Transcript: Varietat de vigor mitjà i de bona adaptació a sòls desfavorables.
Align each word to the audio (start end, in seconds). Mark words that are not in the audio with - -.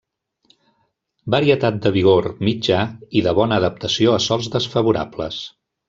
Varietat 1.35 1.77
de 1.85 1.91
vigor 1.99 2.31
mitjà 2.49 2.81
i 3.21 3.23
de 3.29 3.37
bona 3.41 3.63
adaptació 3.63 4.17
a 4.19 4.27
sòls 4.31 4.53
desfavorables. 4.57 5.41